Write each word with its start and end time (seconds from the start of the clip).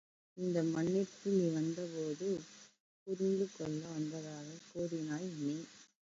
இந்த 0.37 0.63
மண்ணிற்கு 0.63 1.29
நீ 1.29 1.47
வந்தபோது 1.49 2.29
புரிந்துகொள்ள 3.07 3.87
வந்ததாகக் 3.87 4.65
கூறினாய் 4.71 5.29
நீ. 5.39 5.55